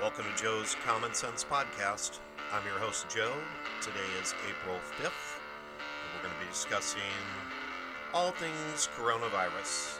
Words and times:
Welcome 0.00 0.24
to 0.34 0.42
Joe's 0.42 0.76
Common 0.82 1.12
Sense 1.12 1.44
Podcast. 1.44 2.20
I'm 2.54 2.64
your 2.64 2.78
host, 2.78 3.10
Joe. 3.14 3.34
Today 3.82 3.98
is 4.22 4.34
April 4.48 4.76
5th, 4.98 5.36
and 5.76 6.16
we're 6.16 6.22
going 6.22 6.34
to 6.34 6.40
be 6.40 6.50
discussing 6.50 7.02
all 8.14 8.30
things 8.30 8.88
coronavirus. 8.96 9.98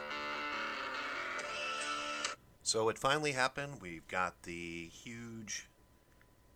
So 2.63 2.89
it 2.89 2.97
finally 2.97 3.33
happened. 3.33 3.75
We've 3.79 4.07
got 4.07 4.41
the 4.41 4.89
huge 4.91 5.69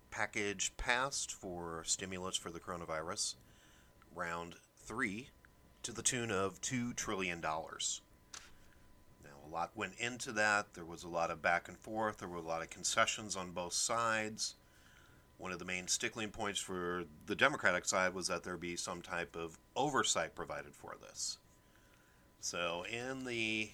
package 0.10 0.76
passed 0.76 1.32
for 1.32 1.84
stimulus 1.86 2.38
for 2.38 2.50
the 2.50 2.60
coronavirus, 2.60 3.36
round 4.16 4.56
three, 4.84 5.30
to 5.84 5.92
the 5.92 6.02
tune 6.02 6.32
of 6.32 6.62
$2 6.62 6.96
trillion. 6.96 7.44
Lot 9.56 9.72
went 9.74 9.94
into 9.98 10.34
that. 10.34 10.74
There 10.74 10.84
was 10.84 11.06
a 11.06 11.08
lot 11.08 11.32
of 11.32 11.42
back 11.42 11.70
and 11.70 11.78
forth. 11.78 12.18
There 12.18 12.28
were 12.28 12.36
a 12.36 12.42
lot 12.42 12.62
of 12.62 12.70
concessions 12.70 13.38
on 13.38 13.52
both 13.52 13.72
sides. 13.72 14.56
One 15.38 15.54
of 15.54 15.60
the 15.60 15.66
main 15.66 15.88
stickling 15.88 16.30
points 16.30 16.60
for 16.60 17.06
the 17.26 17.36
Democratic 17.36 17.86
side 17.86 18.14
was 18.14 18.28
that 18.28 18.44
there 18.44 18.58
be 18.58 18.76
some 18.76 19.02
type 19.02 19.34
of 19.34 19.58
oversight 19.74 20.36
provided 20.36 20.76
for 20.76 20.98
this. 21.02 21.38
So, 22.42 22.84
in 22.92 23.24
the 23.24 23.70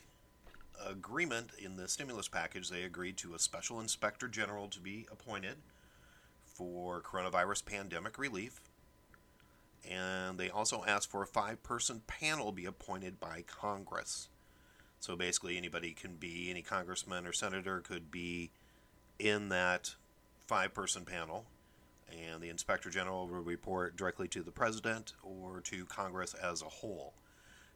agreement 0.87 1.49
in 1.57 1.77
the 1.77 1.87
stimulus 1.87 2.27
package, 2.27 2.69
they 2.69 2.83
agreed 2.83 3.17
to 3.17 3.33
a 3.33 3.39
special 3.39 3.79
inspector 3.79 4.27
general 4.27 4.67
to 4.67 4.79
be 4.79 5.07
appointed 5.11 5.57
for 6.45 7.01
coronavirus 7.01 7.65
pandemic 7.65 8.19
relief. 8.19 8.61
And 9.89 10.37
they 10.37 10.51
also 10.51 10.83
asked 10.87 11.09
for 11.09 11.23
a 11.23 11.27
five 11.27 11.63
person 11.63 12.03
panel 12.05 12.51
be 12.51 12.65
appointed 12.65 13.19
by 13.19 13.43
Congress. 13.47 14.27
So 15.01 15.15
basically, 15.15 15.57
anybody 15.57 15.93
can 15.93 16.15
be, 16.15 16.49
any 16.51 16.61
congressman 16.61 17.25
or 17.25 17.33
senator 17.33 17.79
could 17.81 18.11
be 18.11 18.51
in 19.17 19.49
that 19.49 19.95
five 20.45 20.75
person 20.75 21.05
panel. 21.05 21.45
And 22.11 22.39
the 22.41 22.49
inspector 22.49 22.89
general 22.91 23.27
will 23.27 23.41
report 23.41 23.97
directly 23.97 24.27
to 24.29 24.43
the 24.43 24.51
president 24.51 25.13
or 25.23 25.59
to 25.61 25.85
Congress 25.85 26.35
as 26.35 26.61
a 26.61 26.65
whole. 26.65 27.13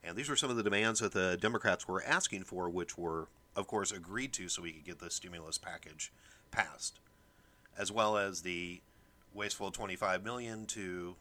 And 0.04 0.16
these 0.16 0.30
were 0.30 0.36
some 0.36 0.52
of 0.52 0.56
the 0.56 0.62
demands 0.62 1.00
that 1.00 1.14
the 1.14 1.36
Democrats 1.42 1.88
were 1.88 2.04
asking 2.04 2.44
for, 2.44 2.70
which 2.70 2.96
were, 2.96 3.28
of 3.56 3.66
course, 3.66 3.92
agreed 3.92 4.32
to 4.34 4.48
so 4.48 4.62
we 4.62 4.72
could 4.72 4.84
get 4.86 5.00
the 5.00 5.10
stimulus 5.10 5.58
package 5.58 6.14
passed, 6.52 7.00
as 7.76 7.92
well 7.92 8.18
as 8.18 8.42
the 8.42 8.82
wasteful 9.34 9.72
25 9.72 10.24
million 10.24 10.68
to 10.68 11.16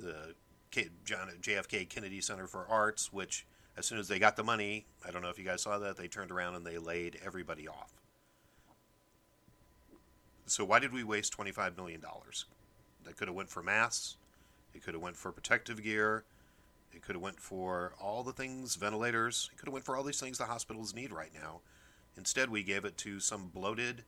the 0.00 0.34
JFK 0.72 1.88
Kennedy 1.88 2.20
Center 2.20 2.48
for 2.48 2.66
Arts, 2.68 3.12
which 3.12 3.46
as 3.76 3.86
soon 3.86 3.98
as 3.98 4.08
they 4.08 4.18
got 4.18 4.36
the 4.36 4.44
money, 4.44 4.84
I 5.06 5.10
don't 5.10 5.22
know 5.22 5.30
if 5.30 5.38
you 5.38 5.44
guys 5.44 5.62
saw 5.62 5.78
that, 5.78 5.96
they 5.96 6.08
turned 6.08 6.30
around 6.30 6.54
and 6.54 6.66
they 6.66 6.78
laid 6.78 7.18
everybody 7.24 7.68
off. 7.68 7.92
So 10.46 10.64
why 10.64 10.78
did 10.78 10.92
we 10.92 11.04
waste 11.04 11.32
25 11.32 11.76
million 11.76 12.00
dollars? 12.00 12.44
That 13.04 13.16
could 13.16 13.28
have 13.28 13.34
went 13.34 13.50
for 13.50 13.62
masks, 13.62 14.16
it 14.74 14.84
could 14.84 14.94
have 14.94 15.02
went 15.02 15.16
for 15.16 15.32
protective 15.32 15.82
gear, 15.82 16.24
it 16.92 17.02
could 17.02 17.14
have 17.14 17.22
went 17.22 17.40
for 17.40 17.94
all 18.00 18.22
the 18.22 18.32
things, 18.32 18.76
ventilators, 18.76 19.48
it 19.52 19.58
could 19.58 19.66
have 19.66 19.72
went 19.72 19.84
for 19.84 19.96
all 19.96 20.02
these 20.02 20.20
things 20.20 20.38
the 20.38 20.44
hospitals 20.44 20.94
need 20.94 21.12
right 21.12 21.32
now. 21.34 21.60
Instead, 22.16 22.50
we 22.50 22.62
gave 22.62 22.84
it 22.84 22.96
to 22.98 23.18
some 23.18 23.48
bloated 23.48 24.04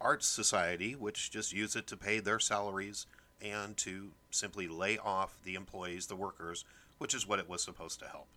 arts 0.00 0.26
society, 0.26 0.94
which 0.94 1.30
just 1.30 1.52
used 1.52 1.76
it 1.76 1.86
to 1.88 1.96
pay 1.96 2.20
their 2.20 2.38
salaries 2.38 3.06
and 3.42 3.76
to 3.76 4.12
simply 4.30 4.66
lay 4.66 4.98
off 4.98 5.38
the 5.44 5.54
employees, 5.54 6.06
the 6.06 6.16
workers, 6.16 6.64
which 6.98 7.14
is 7.14 7.28
what 7.28 7.38
it 7.38 7.48
was 7.48 7.62
supposed 7.62 8.00
to 8.00 8.08
help. 8.08 8.28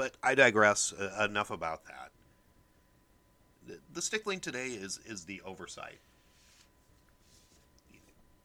But 0.00 0.16
I 0.22 0.34
digress. 0.34 0.94
Uh, 0.94 1.26
enough 1.28 1.50
about 1.50 1.84
that. 1.84 2.10
The, 3.66 3.78
the 3.92 4.00
stickling 4.00 4.40
today 4.40 4.68
is 4.68 4.98
is 5.04 5.26
the 5.26 5.42
oversight. 5.44 5.98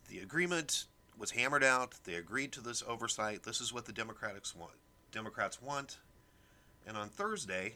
The 0.10 0.20
agreement 0.20 0.84
was 1.18 1.32
hammered 1.32 1.64
out. 1.64 1.94
They 2.04 2.16
agreed 2.16 2.52
to 2.52 2.62
this 2.62 2.84
oversight. 2.86 3.44
This 3.44 3.62
is 3.62 3.72
what 3.72 3.86
the 3.86 3.94
Democrats 3.94 4.54
want. 4.54 4.74
Democrats 5.14 5.62
want. 5.62 6.00
And 6.86 6.98
on 6.98 7.08
Thursday, 7.08 7.76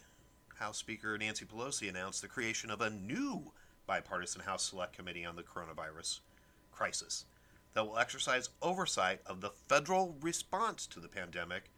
House 0.57 0.77
Speaker 0.77 1.17
Nancy 1.17 1.45
Pelosi 1.45 1.87
announced 1.87 2.21
the 2.21 2.27
creation 2.27 2.69
of 2.69 2.81
a 2.81 2.89
new 2.89 3.53
bipartisan 3.87 4.41
House 4.41 4.63
Select 4.63 4.91
Committee 4.91 5.23
on 5.23 5.37
the 5.37 5.43
coronavirus 5.43 6.19
crisis 6.73 7.23
that 7.75 7.87
will 7.87 7.97
exercise 7.97 8.49
oversight 8.61 9.21
of 9.25 9.39
the 9.39 9.51
federal 9.69 10.17
response 10.19 10.85
to 10.87 10.99
the 10.99 11.07
pandemic 11.07 11.71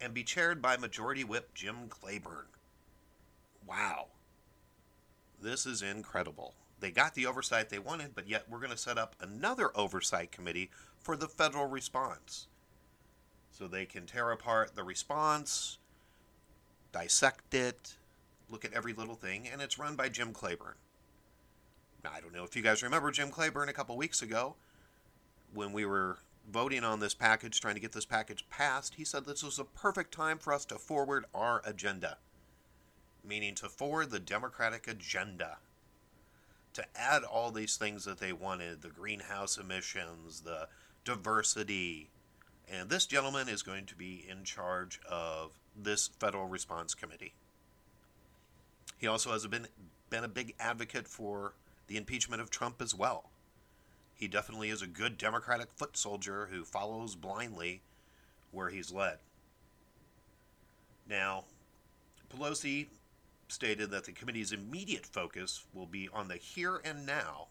and 0.00 0.14
be 0.14 0.24
chaired 0.24 0.60
by 0.60 0.76
Majority 0.76 1.24
Whip 1.24 1.54
Jim 1.54 1.88
Clyburn. 1.88 2.46
Wow. 3.66 4.06
This 5.40 5.66
is 5.66 5.82
incredible. 5.82 6.54
They 6.80 6.90
got 6.90 7.14
the 7.14 7.26
oversight 7.26 7.70
they 7.70 7.78
wanted, 7.78 8.14
but 8.14 8.28
yet 8.28 8.44
we're 8.48 8.58
going 8.58 8.70
to 8.70 8.76
set 8.76 8.98
up 8.98 9.14
another 9.20 9.70
oversight 9.76 10.32
committee 10.32 10.70
for 10.98 11.16
the 11.16 11.28
federal 11.28 11.66
response. 11.66 12.46
So 13.50 13.66
they 13.66 13.86
can 13.86 14.06
tear 14.06 14.30
apart 14.32 14.74
the 14.74 14.82
response, 14.82 15.78
dissect 16.92 17.54
it, 17.54 17.94
look 18.50 18.64
at 18.64 18.72
every 18.72 18.92
little 18.92 19.14
thing, 19.14 19.48
and 19.50 19.62
it's 19.62 19.78
run 19.78 19.96
by 19.96 20.08
Jim 20.08 20.32
Clyburn. 20.32 20.74
Now, 22.02 22.10
I 22.14 22.20
don't 22.20 22.34
know 22.34 22.44
if 22.44 22.54
you 22.54 22.62
guys 22.62 22.82
remember 22.82 23.10
Jim 23.10 23.30
Clyburn 23.30 23.68
a 23.68 23.72
couple 23.72 23.96
weeks 23.96 24.20
ago 24.20 24.56
when 25.54 25.72
we 25.72 25.86
were 25.86 26.18
voting 26.50 26.84
on 26.84 27.00
this 27.00 27.14
package, 27.14 27.60
trying 27.60 27.74
to 27.74 27.80
get 27.80 27.92
this 27.92 28.04
package 28.04 28.48
passed, 28.50 28.94
he 28.94 29.04
said 29.04 29.24
this 29.24 29.42
was 29.42 29.58
a 29.58 29.64
perfect 29.64 30.12
time 30.12 30.38
for 30.38 30.52
us 30.52 30.64
to 30.66 30.76
forward 30.76 31.24
our 31.34 31.62
agenda, 31.64 32.18
meaning 33.26 33.54
to 33.56 33.68
forward 33.68 34.10
the 34.10 34.20
Democratic 34.20 34.86
agenda, 34.86 35.58
to 36.74 36.84
add 36.96 37.22
all 37.22 37.50
these 37.50 37.76
things 37.76 38.04
that 38.04 38.18
they 38.18 38.32
wanted 38.32 38.82
the 38.82 38.88
greenhouse 38.88 39.58
emissions, 39.58 40.40
the 40.40 40.68
diversity. 41.04 42.10
And 42.70 42.88
this 42.88 43.06
gentleman 43.06 43.48
is 43.48 43.62
going 43.62 43.86
to 43.86 43.94
be 43.94 44.24
in 44.28 44.44
charge 44.44 45.00
of 45.08 45.52
this 45.76 46.08
federal 46.18 46.46
response 46.46 46.94
committee. 46.94 47.34
He 48.98 49.06
also 49.06 49.32
has 49.32 49.46
been, 49.46 49.66
been 50.10 50.24
a 50.24 50.28
big 50.28 50.54
advocate 50.58 51.06
for 51.06 51.54
the 51.86 51.96
impeachment 51.96 52.40
of 52.40 52.50
Trump 52.50 52.80
as 52.80 52.94
well. 52.94 53.30
He 54.14 54.28
definitely 54.28 54.70
is 54.70 54.82
a 54.82 54.86
good 54.86 55.18
Democratic 55.18 55.72
foot 55.72 55.96
soldier 55.96 56.48
who 56.50 56.64
follows 56.64 57.14
blindly 57.14 57.82
where 58.52 58.68
he's 58.68 58.92
led. 58.92 59.18
Now, 61.08 61.44
Pelosi 62.32 62.86
stated 63.48 63.90
that 63.90 64.04
the 64.04 64.12
committee's 64.12 64.52
immediate 64.52 65.04
focus 65.04 65.64
will 65.74 65.86
be 65.86 66.08
on 66.12 66.28
the 66.28 66.36
here 66.36 66.80
and 66.84 67.04
now. 67.04 67.48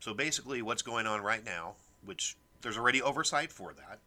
So 0.00 0.14
basically, 0.14 0.62
what's 0.62 0.82
going 0.82 1.06
on 1.06 1.22
right 1.22 1.44
now, 1.44 1.76
which 2.04 2.36
there's 2.60 2.78
already 2.78 3.02
oversight 3.02 3.50
for 3.50 3.72
that, 3.72 3.98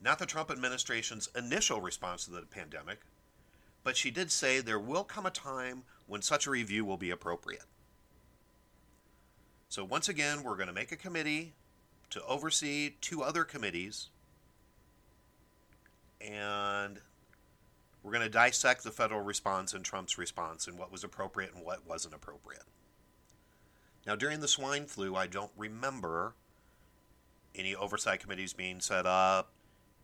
not 0.00 0.18
the 0.18 0.26
Trump 0.26 0.50
administration's 0.50 1.28
initial 1.36 1.80
response 1.80 2.24
to 2.24 2.30
the 2.30 2.42
pandemic, 2.42 3.00
but 3.82 3.96
she 3.96 4.10
did 4.10 4.30
say 4.30 4.60
there 4.60 4.78
will 4.78 5.04
come 5.04 5.26
a 5.26 5.30
time 5.30 5.82
when 6.06 6.22
such 6.22 6.46
a 6.46 6.50
review 6.50 6.84
will 6.84 6.96
be 6.96 7.10
appropriate. 7.10 7.64
So, 9.70 9.84
once 9.84 10.08
again, 10.08 10.42
we're 10.42 10.56
going 10.56 10.66
to 10.66 10.72
make 10.72 10.90
a 10.90 10.96
committee 10.96 11.52
to 12.10 12.20
oversee 12.24 12.94
two 13.00 13.22
other 13.22 13.44
committees, 13.44 14.08
and 16.20 16.98
we're 18.02 18.10
going 18.10 18.24
to 18.24 18.28
dissect 18.28 18.82
the 18.82 18.90
federal 18.90 19.20
response 19.20 19.72
and 19.72 19.84
Trump's 19.84 20.18
response 20.18 20.66
and 20.66 20.76
what 20.76 20.90
was 20.90 21.04
appropriate 21.04 21.54
and 21.54 21.64
what 21.64 21.86
wasn't 21.86 22.14
appropriate. 22.14 22.64
Now, 24.08 24.16
during 24.16 24.40
the 24.40 24.48
swine 24.48 24.86
flu, 24.86 25.14
I 25.14 25.28
don't 25.28 25.52
remember 25.56 26.34
any 27.54 27.76
oversight 27.76 28.18
committees 28.18 28.52
being 28.52 28.80
set 28.80 29.06
up, 29.06 29.52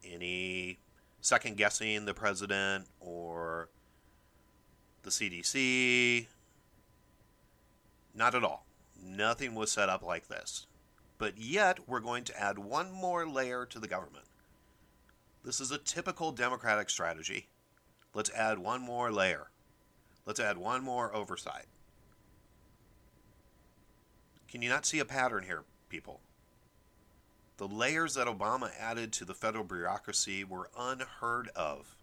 any 0.05 0.79
second 1.23 1.57
guessing 1.57 2.05
the 2.05 2.15
president 2.15 2.87
or 3.01 3.69
the 5.03 5.11
CDC. 5.11 6.29
Not 8.15 8.37
at 8.37 8.45
all. 8.45 8.65
Nothing 9.17 9.55
was 9.55 9.73
set 9.73 9.89
up 9.89 10.03
like 10.03 10.29
this. 10.29 10.67
But 11.19 11.39
yet, 11.39 11.89
we're 11.89 12.01
going 12.01 12.25
to 12.25 12.39
add 12.39 12.59
one 12.59 12.93
more 12.93 13.27
layer 13.27 13.65
to 13.65 13.79
the 13.79 13.89
government. 13.89 14.27
This 15.43 15.61
is 15.61 15.71
a 15.71 15.79
typical 15.79 16.33
Democratic 16.33 16.91
strategy. 16.91 17.49
Let's 18.13 18.31
add 18.33 18.59
one 18.59 18.83
more 18.83 19.11
layer. 19.11 19.51
Let's 20.27 20.41
add 20.41 20.59
one 20.59 20.83
more 20.83 21.15
oversight. 21.15 21.67
Can 24.49 24.61
you 24.61 24.69
not 24.69 24.85
see 24.85 24.99
a 24.99 25.05
pattern 25.05 25.45
here, 25.45 25.65
people? 25.89 26.21
The 27.57 27.69
layers 27.69 28.15
that 28.15 28.27
Obama 28.27 28.71
added 28.79 29.13
to 29.15 29.25
the 29.25 29.35
federal 29.35 29.65
bureaucracy 29.65 30.45
were 30.45 30.69
unheard 30.79 31.49
of. 31.57 31.97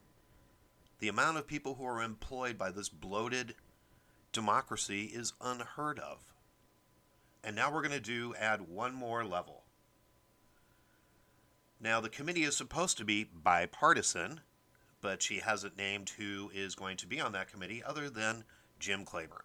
The 0.99 1.09
amount 1.09 1.37
of 1.37 1.45
people 1.45 1.75
who 1.75 1.85
are 1.85 2.01
employed 2.01 2.57
by 2.57 2.71
this 2.71 2.89
bloated 2.89 3.53
democracy 4.31 5.11
is 5.13 5.33
unheard 5.39 5.99
of. 5.99 6.32
And 7.43 7.55
now 7.55 7.71
we're 7.71 7.81
going 7.81 7.91
to 7.91 7.99
do 7.99 8.33
add 8.39 8.61
one 8.61 8.93
more 8.93 9.25
level. 9.25 9.63
Now, 11.79 11.99
the 11.99 12.09
committee 12.09 12.43
is 12.43 12.55
supposed 12.55 12.97
to 12.97 13.05
be 13.05 13.25
bipartisan, 13.25 14.39
but 15.01 15.21
she 15.21 15.39
hasn't 15.39 15.77
named 15.77 16.11
who 16.11 16.49
is 16.53 16.75
going 16.75 16.95
to 16.97 17.07
be 17.07 17.19
on 17.19 17.33
that 17.33 17.51
committee 17.51 17.83
other 17.83 18.09
than 18.09 18.45
Jim 18.79 19.03
Clyburn. 19.03 19.43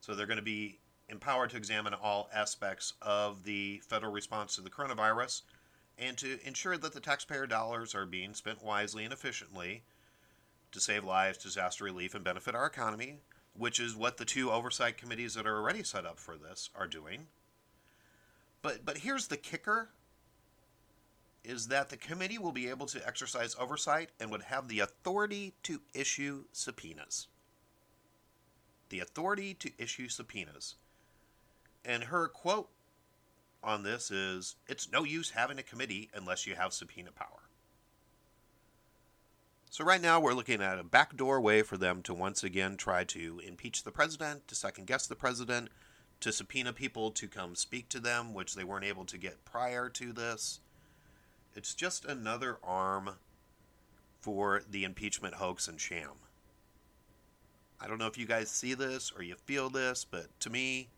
So 0.00 0.14
they're 0.14 0.26
going 0.26 0.38
to 0.38 0.42
be 0.42 0.80
empowered 1.08 1.50
to 1.50 1.56
examine 1.56 1.94
all 1.94 2.28
aspects 2.34 2.94
of 3.00 3.44
the 3.44 3.80
federal 3.86 4.12
response 4.12 4.56
to 4.56 4.60
the 4.60 4.70
coronavirus 4.70 5.42
and 5.96 6.16
to 6.18 6.38
ensure 6.46 6.76
that 6.76 6.92
the 6.92 7.00
taxpayer 7.00 7.46
dollars 7.46 7.94
are 7.94 8.06
being 8.06 8.34
spent 8.34 8.62
wisely 8.62 9.04
and 9.04 9.12
efficiently 9.12 9.82
to 10.72 10.80
save 10.80 11.04
lives, 11.04 11.38
disaster 11.38 11.84
relief, 11.84 12.14
and 12.14 12.24
benefit 12.24 12.54
our 12.54 12.66
economy, 12.66 13.18
which 13.58 13.80
is 13.80 13.96
what 13.96 14.16
the 14.16 14.24
two 14.24 14.50
oversight 14.50 14.96
committees 14.96 15.34
that 15.34 15.46
are 15.46 15.56
already 15.56 15.82
set 15.82 16.06
up 16.06 16.18
for 16.18 16.36
this 16.36 16.70
are 16.74 16.86
doing. 16.86 17.26
But 18.62 18.84
but 18.84 18.98
here's 18.98 19.26
the 19.26 19.36
kicker 19.36 19.90
is 21.44 21.68
that 21.68 21.88
the 21.88 21.96
committee 21.96 22.38
will 22.38 22.52
be 22.52 22.68
able 22.68 22.86
to 22.86 23.06
exercise 23.06 23.56
oversight 23.58 24.10
and 24.20 24.30
would 24.30 24.42
have 24.42 24.68
the 24.68 24.80
authority 24.80 25.54
to 25.62 25.80
issue 25.94 26.44
subpoenas. 26.52 27.26
The 28.90 29.00
authority 29.00 29.54
to 29.54 29.70
issue 29.78 30.08
subpoenas. 30.08 30.76
And 31.84 32.04
her 32.04 32.28
quote 32.28 32.68
on 33.62 33.82
this 33.82 34.10
is 34.10 34.56
it's 34.68 34.92
no 34.92 35.04
use 35.04 35.30
having 35.30 35.58
a 35.58 35.62
committee 35.62 36.10
unless 36.14 36.46
you 36.46 36.54
have 36.54 36.72
subpoena 36.72 37.12
power. 37.12 37.47
So, 39.70 39.84
right 39.84 40.00
now, 40.00 40.18
we're 40.18 40.32
looking 40.32 40.62
at 40.62 40.78
a 40.78 40.82
backdoor 40.82 41.40
way 41.40 41.62
for 41.62 41.76
them 41.76 42.02
to 42.02 42.14
once 42.14 42.42
again 42.42 42.76
try 42.76 43.04
to 43.04 43.40
impeach 43.46 43.84
the 43.84 43.92
president, 43.92 44.48
to 44.48 44.54
second 44.54 44.86
guess 44.86 45.06
the 45.06 45.14
president, 45.14 45.68
to 46.20 46.32
subpoena 46.32 46.72
people 46.72 47.10
to 47.12 47.28
come 47.28 47.54
speak 47.54 47.88
to 47.90 48.00
them, 48.00 48.32
which 48.32 48.54
they 48.54 48.64
weren't 48.64 48.86
able 48.86 49.04
to 49.04 49.18
get 49.18 49.44
prior 49.44 49.90
to 49.90 50.12
this. 50.12 50.60
It's 51.54 51.74
just 51.74 52.06
another 52.06 52.58
arm 52.64 53.10
for 54.20 54.62
the 54.68 54.84
impeachment 54.84 55.34
hoax 55.34 55.68
and 55.68 55.78
sham. 55.78 56.12
I 57.80 57.86
don't 57.86 57.98
know 57.98 58.06
if 58.06 58.18
you 58.18 58.26
guys 58.26 58.50
see 58.50 58.74
this 58.74 59.12
or 59.14 59.22
you 59.22 59.36
feel 59.36 59.68
this, 59.68 60.04
but 60.04 60.26
to 60.40 60.50
me, 60.50 60.88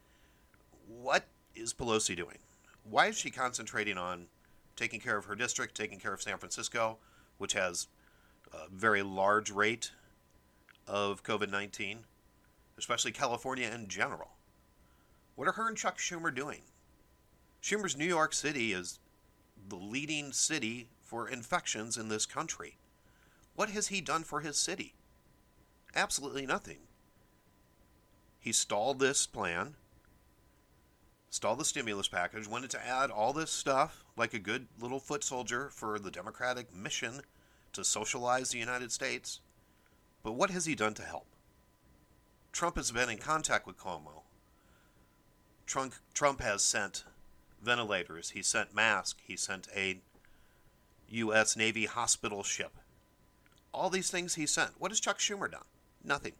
what 0.87 1.25
is 1.55 1.75
Pelosi 1.75 2.17
doing? 2.17 2.39
Why 2.85 3.09
is 3.09 3.19
she 3.19 3.31
concentrating 3.31 3.99
on 3.99 4.27
taking 4.77 5.01
care 5.01 5.19
of 5.19 5.27
her 5.27 5.35
district, 5.35 5.77
taking 5.77 5.99
care 5.99 6.15
of 6.15 6.23
San 6.23 6.39
Francisco, 6.39 6.99
which 7.37 7.53
has 7.53 7.89
a 8.53 8.69
very 8.71 9.03
large 9.03 9.51
rate 9.51 9.93
of 10.87 11.23
COVID 11.23 11.51
19, 11.51 12.01
especially 12.79 13.13
California 13.13 13.71
in 13.73 13.89
general? 13.89 14.31
What 15.35 15.49
are 15.49 15.53
her 15.53 15.69
and 15.69 15.77
Chuck 15.77 15.99
Schumer 15.99 16.35
doing? 16.35 16.63
Schumer's 17.63 17.97
New 17.97 18.07
York 18.07 18.33
City 18.33 18.73
is 18.73 18.99
the 19.69 19.77
leading 19.77 20.33
city 20.33 20.89
for 21.03 21.29
infections 21.29 21.97
in 21.97 22.09
this 22.09 22.27
country. 22.27 22.77
What 23.55 23.71
has 23.71 23.89
he 23.89 24.01
done 24.01 24.25
for 24.25 24.41
his 24.41 24.57
city? 24.57 24.95
Absolutely 25.95 26.47
nothing. 26.47 26.79
He 28.39 28.53
stalled 28.53 28.99
this 28.99 29.27
plan, 29.27 29.75
stalled 31.29 31.59
the 31.59 31.65
stimulus 31.65 32.09
package, 32.09 32.49
wanted 32.49 32.71
to 32.71 32.87
add 32.87 33.11
all 33.11 33.33
this 33.33 33.51
stuff 33.51 34.05
like 34.17 34.33
a 34.33 34.39
good 34.39 34.69
little 34.81 35.01
foot 35.01 35.23
soldier 35.23 35.69
for 35.69 35.99
the 35.99 36.11
Democratic 36.11 36.75
mission 36.75 37.21
to 37.73 37.85
socialize 37.85 38.51
the 38.51 38.59
United 38.59 38.93
States. 38.93 39.41
But 40.23 40.33
what 40.33 40.51
has 40.51 40.67
he 40.67 40.75
done 40.75 40.95
to 40.95 41.03
help? 41.03 41.27
Trump 42.53 42.77
has 42.77 42.91
been 42.91 43.09
in 43.09 43.19
contact 43.19 43.67
with 43.67 43.79
Cuomo. 43.79 44.23
Trump, 45.67 45.95
Trump 46.13 46.41
has 46.41 46.63
sent 46.63 47.05
ventilators, 47.63 48.31
he 48.31 48.43
sent 48.43 48.75
masks, 48.75 49.21
he 49.25 49.37
sent 49.37 49.69
a 49.75 50.01
U.S. 51.09 51.57
Navy 51.57 51.87
hospital 51.87 52.43
ship. 52.43 52.77
All 53.73 53.91
these 53.91 54.11
things 54.11 54.35
he 54.35 54.47
sent. 54.47 54.73
What 54.79 54.91
has 54.91 55.01
Chuck 55.01 55.19
Schumer 55.19 55.51
done? 55.51 55.65
Nothing. 56.05 56.33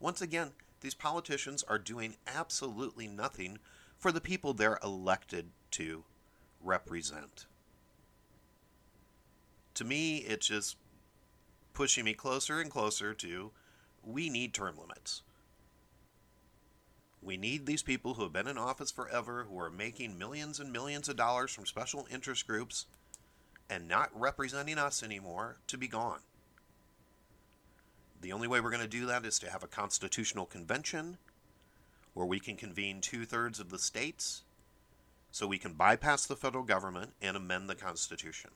Once 0.00 0.20
again, 0.20 0.52
these 0.80 0.94
politicians 0.94 1.64
are 1.64 1.78
doing 1.78 2.16
absolutely 2.26 3.08
nothing 3.08 3.58
for 3.98 4.12
the 4.12 4.20
people 4.20 4.52
they're 4.52 4.78
elected 4.82 5.50
to 5.72 6.04
represent. 6.62 7.46
To 9.78 9.84
me, 9.84 10.16
it's 10.16 10.48
just 10.48 10.76
pushing 11.72 12.04
me 12.04 12.12
closer 12.12 12.60
and 12.60 12.68
closer 12.68 13.14
to 13.14 13.52
we 14.02 14.28
need 14.28 14.52
term 14.52 14.76
limits. 14.76 15.22
We 17.22 17.36
need 17.36 17.64
these 17.64 17.84
people 17.84 18.14
who 18.14 18.24
have 18.24 18.32
been 18.32 18.48
in 18.48 18.58
office 18.58 18.90
forever, 18.90 19.46
who 19.48 19.56
are 19.60 19.70
making 19.70 20.18
millions 20.18 20.58
and 20.58 20.72
millions 20.72 21.08
of 21.08 21.14
dollars 21.14 21.52
from 21.52 21.64
special 21.64 22.08
interest 22.10 22.44
groups 22.44 22.86
and 23.70 23.86
not 23.86 24.10
representing 24.12 24.78
us 24.78 25.04
anymore, 25.04 25.58
to 25.68 25.78
be 25.78 25.86
gone. 25.86 26.22
The 28.20 28.32
only 28.32 28.48
way 28.48 28.60
we're 28.60 28.70
going 28.72 28.82
to 28.82 28.88
do 28.88 29.06
that 29.06 29.24
is 29.24 29.38
to 29.38 29.50
have 29.50 29.62
a 29.62 29.68
constitutional 29.68 30.46
convention 30.46 31.18
where 32.14 32.26
we 32.26 32.40
can 32.40 32.56
convene 32.56 33.00
two 33.00 33.24
thirds 33.24 33.60
of 33.60 33.70
the 33.70 33.78
states 33.78 34.42
so 35.30 35.46
we 35.46 35.56
can 35.56 35.74
bypass 35.74 36.26
the 36.26 36.34
federal 36.34 36.64
government 36.64 37.12
and 37.22 37.36
amend 37.36 37.70
the 37.70 37.76
Constitution. 37.76 38.50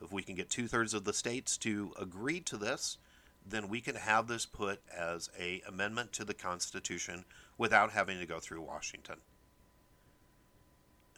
If 0.00 0.12
we 0.12 0.22
can 0.22 0.34
get 0.34 0.50
two 0.50 0.68
thirds 0.68 0.94
of 0.94 1.04
the 1.04 1.12
states 1.12 1.56
to 1.58 1.92
agree 1.98 2.40
to 2.40 2.56
this, 2.56 2.98
then 3.46 3.68
we 3.68 3.80
can 3.80 3.96
have 3.96 4.26
this 4.26 4.46
put 4.46 4.80
as 4.94 5.30
a 5.38 5.62
amendment 5.66 6.12
to 6.12 6.24
the 6.24 6.34
Constitution 6.34 7.24
without 7.58 7.92
having 7.92 8.18
to 8.18 8.26
go 8.26 8.40
through 8.40 8.62
Washington. 8.62 9.16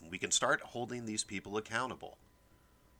And 0.00 0.10
we 0.10 0.18
can 0.18 0.30
start 0.30 0.60
holding 0.60 1.06
these 1.06 1.24
people 1.24 1.56
accountable. 1.56 2.18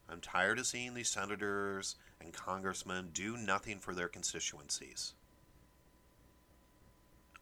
I'm 0.09 0.21
tired 0.21 0.59
of 0.59 0.67
seeing 0.67 0.95
these 0.95 1.11
senators 1.11 1.97
and 2.21 2.33
congressmen 2.33 3.11
do 3.13 3.37
nothing 3.37 3.79
for 3.79 3.95
their 3.95 4.09
constituencies. 4.09 5.15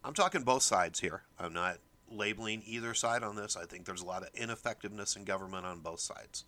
I'm 0.02 0.14
talking 0.14 0.42
both 0.42 0.62
sides 0.62 1.00
here. 1.00 1.22
I'm 1.38 1.52
not 1.52 1.78
labeling 2.10 2.62
either 2.66 2.94
side 2.94 3.22
on 3.22 3.36
this. 3.36 3.56
I 3.56 3.64
think 3.64 3.84
there's 3.84 4.02
a 4.02 4.06
lot 4.06 4.22
of 4.22 4.30
ineffectiveness 4.34 5.16
in 5.16 5.24
government 5.24 5.66
on 5.66 5.80
both 5.80 6.00
sides. 6.00 6.44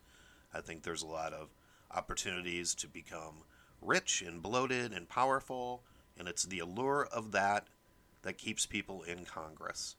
I 0.52 0.60
think 0.60 0.82
there's 0.82 1.02
a 1.02 1.06
lot 1.06 1.32
of 1.32 1.48
opportunities 1.96 2.74
to 2.76 2.88
become 2.88 3.44
rich 3.80 4.22
and 4.22 4.42
bloated 4.42 4.92
and 4.92 5.08
powerful, 5.08 5.82
and 6.18 6.28
it's 6.28 6.44
the 6.44 6.58
allure 6.58 7.08
of 7.12 7.32
that 7.32 7.68
that 8.22 8.38
keeps 8.38 8.66
people 8.66 9.02
in 9.02 9.24
Congress. 9.24 9.96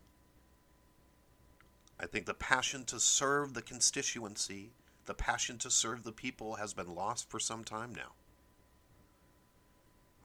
I 1.99 2.05
think 2.05 2.25
the 2.25 2.33
passion 2.33 2.85
to 2.85 2.99
serve 2.99 3.53
the 3.53 3.61
constituency, 3.61 4.71
the 5.05 5.13
passion 5.13 5.57
to 5.59 5.71
serve 5.71 6.03
the 6.03 6.11
people, 6.11 6.55
has 6.55 6.73
been 6.73 6.93
lost 6.93 7.29
for 7.29 7.39
some 7.39 7.63
time 7.63 7.93
now. 7.95 8.13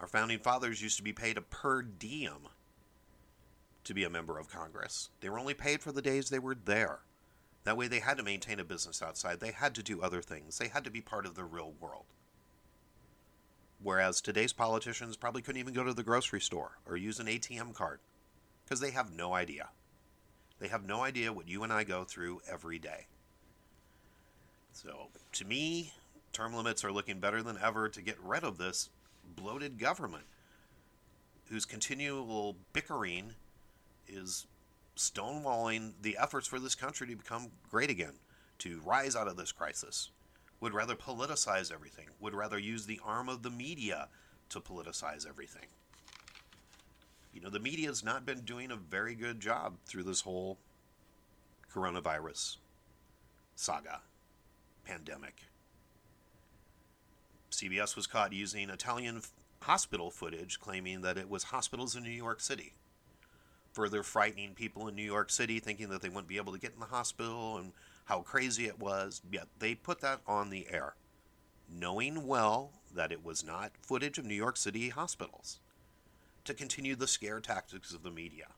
Our 0.00 0.06
founding 0.06 0.40
fathers 0.40 0.82
used 0.82 0.96
to 0.96 1.02
be 1.02 1.12
paid 1.12 1.38
a 1.38 1.42
per 1.42 1.82
diem 1.82 2.48
to 3.84 3.94
be 3.94 4.04
a 4.04 4.10
member 4.10 4.38
of 4.38 4.50
Congress. 4.50 5.11
They 5.20 5.30
were 5.30 5.38
only 5.38 5.54
paid 5.54 5.80
for 5.80 5.92
the 5.92 6.02
days 6.02 6.28
they 6.28 6.38
were 6.38 6.56
there. 6.56 7.00
That 7.64 7.76
way, 7.76 7.87
they 7.87 8.00
had 8.00 8.16
to 8.16 8.23
maintain 8.23 8.59
a 8.59 8.64
business 8.64 9.02
outside. 9.02 9.40
They 9.40 9.52
had 9.52 9.75
to 9.76 9.83
do 9.83 10.02
other 10.02 10.21
things. 10.21 10.59
They 10.59 10.69
had 10.69 10.85
to 10.85 10.90
be 10.90 11.00
part 11.00 11.26
of 11.26 11.35
the 11.35 11.45
real 11.45 11.75
world. 11.81 12.07
Whereas 13.83 14.21
today's 14.21 14.52
politicians 14.52 15.16
probably 15.16 15.42
couldn't 15.42 15.61
even 15.61 15.75
go 15.75 15.85
to 15.85 15.95
the 15.95 16.02
grocery 16.02 16.40
store 16.40 16.78
or 16.87 16.97
use 16.97 17.19
an 17.19 17.26
ATM 17.26 17.75
card 17.75 18.00
because 18.64 18.81
they 18.81 18.90
have 18.90 19.12
no 19.12 19.35
idea. 19.35 19.71
They 20.59 20.69
have 20.69 20.87
no 20.87 21.02
idea 21.02 21.33
what 21.33 21.49
you 21.49 21.64
and 21.64 21.73
I 21.73 21.83
go 21.83 22.04
through 22.04 22.42
every 22.49 22.78
day. 22.78 23.07
So, 24.73 25.09
to 25.33 25.45
me, 25.45 25.92
term 26.33 26.54
limits 26.54 26.85
are 26.85 26.92
looking 26.92 27.19
better 27.19 27.42
than 27.42 27.59
ever 27.61 27.88
to 27.88 28.00
get 28.00 28.16
rid 28.23 28.45
of 28.45 28.59
this 28.59 28.88
bloated 29.37 29.78
government 29.78 30.25
whose 31.47 31.64
continual 31.64 32.57
bickering 32.73 33.35
is 34.09 34.47
stonewalling 34.96 35.92
the 36.00 36.16
efforts 36.18 36.46
for 36.46 36.58
this 36.58 36.75
country 36.75 37.06
to 37.08 37.16
become 37.16 37.50
great 37.70 37.90
again, 37.90 38.14
to 38.58 38.80
rise 38.84 39.16
out 39.16 39.28
of 39.28 39.37
this 39.37 39.52
crisis 39.52 40.11
would 40.62 40.72
rather 40.72 40.94
politicize 40.94 41.72
everything, 41.72 42.06
would 42.20 42.34
rather 42.34 42.56
use 42.56 42.87
the 42.87 43.00
arm 43.04 43.28
of 43.28 43.42
the 43.42 43.50
media 43.50 44.08
to 44.49 44.61
politicize 44.61 45.28
everything. 45.28 45.66
You 47.34 47.40
know, 47.40 47.50
the 47.50 47.58
media 47.58 47.88
has 47.88 48.04
not 48.04 48.25
been 48.25 48.42
doing 48.42 48.70
a 48.70 48.76
very 48.76 49.16
good 49.16 49.40
job 49.40 49.75
through 49.87 50.04
this 50.04 50.20
whole 50.20 50.58
coronavirus 51.75 52.58
saga, 53.56 54.02
pandemic. 54.84 55.42
CBS 57.50 57.96
was 57.96 58.06
caught 58.06 58.32
using 58.32 58.70
Italian 58.70 59.22
hospital 59.62 60.12
footage 60.12 60.61
claiming 60.61 61.00
that 61.00 61.18
it 61.18 61.28
was 61.28 61.44
hospitals 61.44 61.96
in 61.96 62.04
New 62.04 62.11
York 62.11 62.40
City. 62.40 62.75
Further 63.73 64.02
frightening 64.02 64.55
people 64.55 64.88
in 64.88 64.95
New 64.95 65.02
York 65.02 65.31
City, 65.31 65.59
thinking 65.59 65.88
that 65.88 66.02
they 66.02 66.09
wouldn't 66.09 66.29
be 66.29 66.37
able 66.37 66.52
to 66.52 66.59
get 66.59 66.75
in 66.75 66.81
the 66.81 66.87
hospital 66.87 67.57
and 67.57 67.73
how 68.05 68.21
crazy 68.21 68.67
it 68.67 68.79
was, 68.79 69.23
yet 69.31 69.47
they 69.59 69.75
put 69.75 70.00
that 70.00 70.21
on 70.26 70.50
the 70.50 70.67
air, 70.71 70.95
knowing 71.69 72.26
well 72.26 72.73
that 72.95 73.12
it 73.12 73.25
was 73.25 73.45
not 73.45 73.73
footage 73.81 74.19
of 74.19 74.26
New 74.26 74.35
York 74.35 74.57
City 74.57 74.91
hospitals, 74.91 75.61
to 76.45 76.52
continue 76.52 76.95
the 76.95 77.07
scare 77.07 77.41
tactics 77.41 77.95
of 77.95 78.02
the 78.02 78.11
media. 78.11 78.49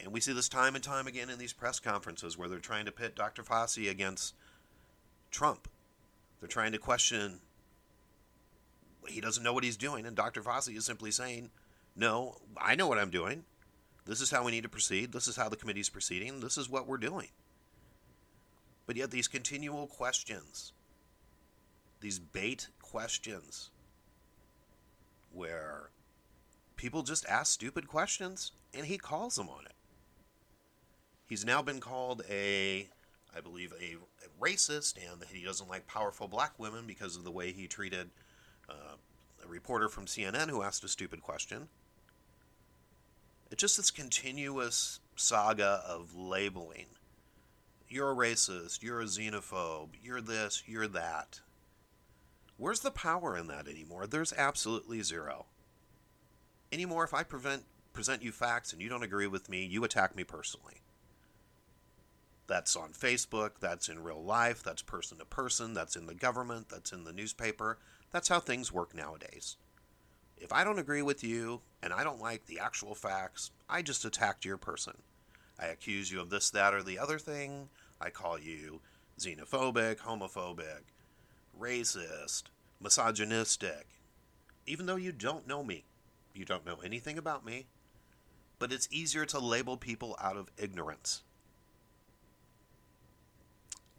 And 0.00 0.12
we 0.12 0.20
see 0.20 0.32
this 0.32 0.48
time 0.48 0.74
and 0.74 0.84
time 0.84 1.06
again 1.06 1.28
in 1.28 1.38
these 1.38 1.52
press 1.52 1.80
conferences 1.80 2.38
where 2.38 2.48
they're 2.48 2.58
trying 2.58 2.86
to 2.86 2.92
pit 2.92 3.16
Dr. 3.16 3.42
Fauci 3.42 3.90
against 3.90 4.34
Trump. 5.30 5.68
They're 6.40 6.48
trying 6.48 6.72
to 6.72 6.78
question 6.78 7.40
he 9.08 9.20
doesn't 9.20 9.42
know 9.42 9.52
what 9.52 9.64
he's 9.64 9.76
doing, 9.76 10.06
and 10.06 10.14
Dr. 10.14 10.42
Fauci 10.42 10.76
is 10.76 10.84
simply 10.84 11.10
saying, 11.10 11.50
No, 11.98 12.36
I 12.56 12.76
know 12.76 12.86
what 12.86 12.98
I'm 12.98 13.10
doing. 13.10 13.42
This 14.06 14.20
is 14.20 14.30
how 14.30 14.44
we 14.44 14.52
need 14.52 14.62
to 14.62 14.68
proceed. 14.68 15.12
This 15.12 15.26
is 15.26 15.34
how 15.34 15.48
the 15.48 15.56
committee's 15.56 15.88
proceeding. 15.88 16.38
This 16.38 16.56
is 16.56 16.70
what 16.70 16.86
we're 16.86 16.96
doing. 16.96 17.28
But 18.86 18.96
yet, 18.96 19.10
these 19.10 19.26
continual 19.26 19.88
questions, 19.88 20.72
these 22.00 22.20
bait 22.20 22.68
questions, 22.80 23.70
where 25.32 25.90
people 26.76 27.02
just 27.02 27.26
ask 27.26 27.52
stupid 27.52 27.88
questions 27.88 28.52
and 28.72 28.86
he 28.86 28.96
calls 28.96 29.34
them 29.34 29.48
on 29.48 29.66
it. 29.66 29.74
He's 31.28 31.44
now 31.44 31.62
been 31.62 31.80
called 31.80 32.22
a, 32.30 32.88
I 33.36 33.40
believe, 33.40 33.72
a, 33.72 33.96
a 34.24 34.28
racist 34.40 34.96
and 34.96 35.20
that 35.20 35.28
he 35.30 35.44
doesn't 35.44 35.68
like 35.68 35.88
powerful 35.88 36.28
black 36.28 36.52
women 36.58 36.86
because 36.86 37.16
of 37.16 37.24
the 37.24 37.32
way 37.32 37.52
he 37.52 37.66
treated 37.66 38.08
uh, 38.70 38.94
a 39.44 39.48
reporter 39.48 39.88
from 39.88 40.06
CNN 40.06 40.48
who 40.48 40.62
asked 40.62 40.84
a 40.84 40.88
stupid 40.88 41.20
question. 41.20 41.68
It's 43.50 43.60
just 43.60 43.76
this 43.76 43.90
continuous 43.90 45.00
saga 45.16 45.82
of 45.86 46.14
labeling. 46.14 46.86
You're 47.88 48.12
a 48.12 48.14
racist, 48.14 48.82
you're 48.82 49.00
a 49.00 49.04
xenophobe, 49.04 49.94
you're 50.02 50.20
this, 50.20 50.64
you're 50.66 50.88
that. 50.88 51.40
Where's 52.58 52.80
the 52.80 52.90
power 52.90 53.36
in 53.36 53.46
that 53.46 53.66
anymore? 53.66 54.06
There's 54.06 54.34
absolutely 54.34 55.02
zero. 55.02 55.46
Anymore, 56.70 57.04
if 57.04 57.14
I 57.14 57.22
prevent, 57.22 57.64
present 57.94 58.22
you 58.22 58.32
facts 58.32 58.72
and 58.72 58.82
you 58.82 58.88
don't 58.90 59.02
agree 59.02 59.26
with 59.26 59.48
me, 59.48 59.64
you 59.64 59.84
attack 59.84 60.14
me 60.14 60.24
personally. 60.24 60.82
That's 62.46 62.76
on 62.76 62.90
Facebook, 62.90 63.52
that's 63.60 63.88
in 63.88 64.02
real 64.02 64.22
life, 64.22 64.62
that's 64.62 64.82
person 64.82 65.18
to 65.18 65.24
person, 65.24 65.72
that's 65.72 65.96
in 65.96 66.06
the 66.06 66.14
government, 66.14 66.68
that's 66.68 66.92
in 66.92 67.04
the 67.04 67.12
newspaper. 67.12 67.78
That's 68.10 68.28
how 68.28 68.40
things 68.40 68.72
work 68.72 68.94
nowadays. 68.94 69.56
If 70.40 70.52
I 70.52 70.64
don't 70.64 70.78
agree 70.78 71.02
with 71.02 71.24
you 71.24 71.60
and 71.82 71.92
I 71.92 72.04
don't 72.04 72.20
like 72.20 72.46
the 72.46 72.60
actual 72.60 72.94
facts, 72.94 73.50
I 73.68 73.82
just 73.82 74.04
attacked 74.04 74.44
your 74.44 74.56
person. 74.56 74.94
I 75.60 75.66
accuse 75.66 76.10
you 76.10 76.20
of 76.20 76.30
this, 76.30 76.50
that, 76.50 76.74
or 76.74 76.82
the 76.82 76.98
other 76.98 77.18
thing. 77.18 77.68
I 78.00 78.10
call 78.10 78.38
you 78.38 78.80
xenophobic, 79.18 79.98
homophobic, 79.98 80.82
racist, 81.60 82.44
misogynistic. 82.80 83.86
Even 84.66 84.86
though 84.86 84.96
you 84.96 85.12
don't 85.12 85.48
know 85.48 85.64
me, 85.64 85.84
you 86.34 86.44
don't 86.44 86.66
know 86.66 86.78
anything 86.84 87.18
about 87.18 87.44
me, 87.44 87.66
but 88.58 88.72
it's 88.72 88.88
easier 88.90 89.24
to 89.26 89.38
label 89.38 89.76
people 89.76 90.16
out 90.22 90.36
of 90.36 90.50
ignorance. 90.56 91.22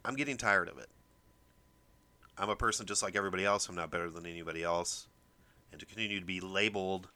I'm 0.04 0.16
getting 0.16 0.38
tired 0.38 0.68
of 0.68 0.78
it. 0.78 0.88
I'm 2.38 2.48
a 2.48 2.56
person 2.56 2.86
just 2.86 3.02
like 3.02 3.16
everybody 3.16 3.44
else. 3.44 3.68
I'm 3.68 3.74
not 3.74 3.90
better 3.90 4.08
than 4.08 4.24
anybody 4.24 4.62
else. 4.62 5.06
And 5.72 5.80
to 5.80 5.86
continue 5.86 6.20
to 6.20 6.26
be 6.26 6.40
labeled 6.40 7.08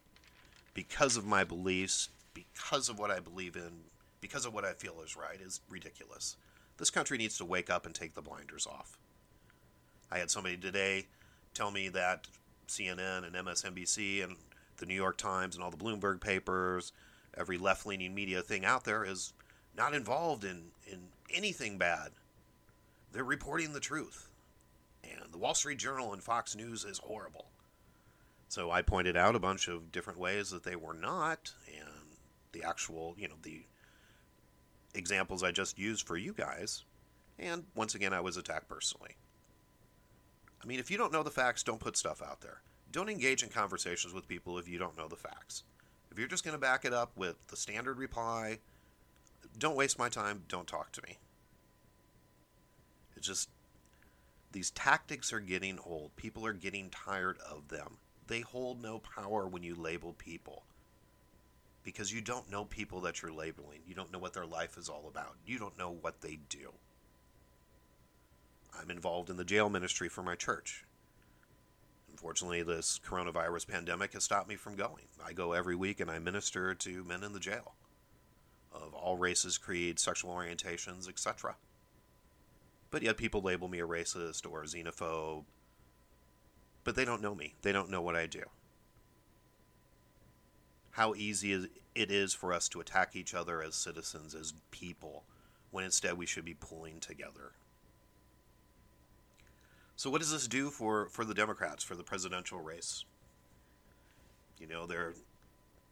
because 0.73 1.17
of 1.17 1.25
my 1.25 1.43
beliefs, 1.43 2.09
because 2.33 2.89
of 2.89 2.99
what 2.99 3.11
I 3.11 3.19
believe 3.19 3.55
in, 3.55 3.71
because 4.21 4.45
of 4.45 4.53
what 4.53 4.65
I 4.65 4.73
feel 4.73 5.01
is 5.03 5.15
right 5.15 5.39
is 5.39 5.61
ridiculous. 5.69 6.37
This 6.77 6.89
country 6.89 7.17
needs 7.17 7.37
to 7.37 7.45
wake 7.45 7.69
up 7.69 7.85
and 7.85 7.95
take 7.95 8.15
the 8.15 8.21
blinders 8.21 8.67
off. 8.67 8.97
I 10.11 10.19
had 10.19 10.29
somebody 10.29 10.57
today 10.57 11.07
tell 11.53 11.71
me 11.71 11.89
that 11.89 12.27
CNN 12.67 13.25
and 13.25 13.35
MSNBC 13.35 14.23
and 14.23 14.35
the 14.77 14.85
New 14.85 14.95
York 14.95 15.17
Times 15.17 15.55
and 15.55 15.63
all 15.63 15.71
the 15.71 15.77
Bloomberg 15.77 16.19
papers, 16.19 16.91
every 17.37 17.57
left 17.57 17.85
leaning 17.85 18.13
media 18.13 18.41
thing 18.41 18.65
out 18.65 18.83
there 18.83 19.03
is 19.03 19.33
not 19.77 19.93
involved 19.93 20.43
in, 20.43 20.71
in 20.85 20.99
anything 21.33 21.77
bad. 21.77 22.11
They're 23.11 23.23
reporting 23.23 23.73
the 23.73 23.79
truth. 23.79 24.29
And 25.03 25.31
the 25.31 25.37
Wall 25.37 25.53
Street 25.53 25.79
Journal 25.79 26.13
and 26.13 26.21
Fox 26.21 26.55
News 26.55 26.83
is 26.83 26.97
horrible. 26.97 27.45
So 28.55 28.71
I 28.71 28.83
pointed 28.83 29.17
out 29.17 29.35
a 29.35 29.39
bunch 29.39 29.67
of 29.67 29.91
different 29.91 30.17
ways 30.17 30.49
that 30.51 30.63
they 30.63 30.77
were 30.77 30.93
not, 30.93 31.51
and 31.67 32.15
the 32.53 32.63
actual, 32.63 33.13
you 33.17 33.27
know, 33.27 33.35
the 33.41 33.63
examples 34.93 35.43
I 35.43 35.51
just 35.51 35.77
used 35.77 36.07
for 36.07 36.15
you 36.15 36.31
guys. 36.31 36.85
And 37.37 37.65
once 37.75 37.95
again, 37.95 38.13
I 38.13 38.21
was 38.21 38.37
attacked 38.37 38.69
personally. 38.69 39.17
I 40.63 40.65
mean, 40.65 40.79
if 40.79 40.89
you 40.89 40.97
don't 40.97 41.11
know 41.11 41.21
the 41.21 41.29
facts, 41.29 41.63
don't 41.63 41.81
put 41.81 41.97
stuff 41.97 42.21
out 42.21 42.39
there. 42.39 42.61
Don't 42.93 43.09
engage 43.09 43.43
in 43.43 43.49
conversations 43.49 44.13
with 44.13 44.25
people 44.25 44.57
if 44.57 44.69
you 44.69 44.79
don't 44.79 44.97
know 44.97 45.09
the 45.09 45.17
facts. 45.17 45.63
If 46.09 46.17
you're 46.17 46.29
just 46.29 46.45
going 46.45 46.55
to 46.55 46.57
back 46.57 46.85
it 46.85 46.93
up 46.93 47.11
with 47.17 47.35
the 47.47 47.57
standard 47.57 47.97
reply, 47.97 48.59
don't 49.59 49.75
waste 49.75 49.99
my 49.99 50.07
time, 50.07 50.43
don't 50.47 50.65
talk 50.65 50.93
to 50.93 51.01
me. 51.05 51.17
It's 53.17 53.27
just 53.27 53.49
these 54.53 54.71
tactics 54.71 55.33
are 55.33 55.41
getting 55.41 55.77
old. 55.85 56.15
People 56.15 56.45
are 56.45 56.53
getting 56.53 56.89
tired 56.89 57.37
of 57.39 57.67
them. 57.67 57.97
They 58.27 58.41
hold 58.41 58.81
no 58.81 58.99
power 58.99 59.47
when 59.47 59.63
you 59.63 59.75
label 59.75 60.13
people. 60.13 60.63
Because 61.83 62.11
you 62.11 62.21
don't 62.21 62.49
know 62.49 62.65
people 62.65 63.01
that 63.01 63.21
you're 63.21 63.31
labeling. 63.31 63.81
You 63.87 63.93
don't 63.93 64.11
know 64.11 64.19
what 64.19 64.33
their 64.33 64.45
life 64.45 64.77
is 64.77 64.89
all 64.89 65.05
about. 65.07 65.35
You 65.45 65.59
don't 65.59 65.77
know 65.77 65.95
what 66.01 66.21
they 66.21 66.39
do. 66.49 66.73
I'm 68.79 68.89
involved 68.89 69.29
in 69.29 69.37
the 69.37 69.45
jail 69.45 69.69
ministry 69.69 70.09
for 70.09 70.23
my 70.23 70.35
church. 70.35 70.85
Unfortunately, 72.11 72.63
this 72.63 72.99
coronavirus 73.05 73.67
pandemic 73.67 74.13
has 74.13 74.23
stopped 74.23 74.49
me 74.49 74.55
from 74.55 74.75
going. 74.75 75.03
I 75.23 75.33
go 75.33 75.51
every 75.51 75.75
week 75.75 75.99
and 75.99 76.09
I 76.09 76.17
minister 76.19 76.73
to 76.73 77.03
men 77.03 77.23
in 77.23 77.33
the 77.33 77.39
jail 77.39 77.75
of 78.73 78.93
all 78.93 79.17
races, 79.17 79.57
creeds, 79.57 80.01
sexual 80.01 80.33
orientations, 80.33 81.07
etc. 81.07 81.55
But 82.91 83.03
yet 83.03 83.17
people 83.17 83.41
label 83.41 83.67
me 83.67 83.79
a 83.79 83.87
racist 83.87 84.49
or 84.49 84.63
a 84.63 84.65
xenophobe. 84.65 85.43
But 86.85 86.95
they 86.95 87.03
don't 87.03 87.21
know 87.21 87.35
me. 87.35 87.55
They 87.61 87.73
don't 87.73 87.89
know 87.89 88.01
what 88.01 88.15
I 88.15 88.27
do. 88.27 88.43
How 90.91 91.13
easy 91.15 91.67
it 91.93 92.11
is 92.11 92.33
for 92.33 92.53
us 92.53 92.69
to 92.69 92.79
attack 92.79 93.17
each 93.17 93.33
other 93.33 93.61
as 93.61 93.75
citizens, 93.75 94.33
as 94.33 94.53
people, 94.71 95.25
when 95.71 95.83
instead 95.83 96.17
we 96.17 96.25
should 96.25 96.45
be 96.45 96.53
pulling 96.53 97.01
together. 97.01 97.51
So, 99.97 100.09
what 100.09 100.21
does 100.21 100.31
this 100.31 100.47
do 100.47 100.69
for, 100.69 101.09
for 101.09 101.25
the 101.25 101.33
Democrats, 101.33 101.83
for 101.83 101.95
the 101.95 102.03
presidential 102.03 102.61
race? 102.61 103.03
You 104.57 104.67
know, 104.67 104.85
their 104.85 105.15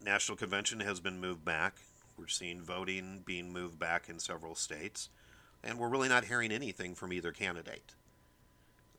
national 0.02 0.38
convention 0.38 0.80
has 0.80 1.02
been 1.02 1.20
moved 1.20 1.44
back. 1.44 1.76
We're 2.18 2.28
seeing 2.28 2.62
voting 2.62 3.24
being 3.26 3.52
moved 3.52 3.78
back 3.78 4.08
in 4.08 4.20
several 4.20 4.56
states 4.56 5.10
and 5.64 5.80
we're 5.80 5.90
really 5.90 6.10
not 6.10 6.26
hearing 6.26 6.52
anything 6.52 6.94
from 6.94 7.14
either 7.14 7.32
candidate. 7.32 7.94